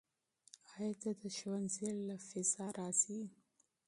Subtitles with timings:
[0.75, 3.27] آیا ته د ښوونځي له فضا راضي یې؟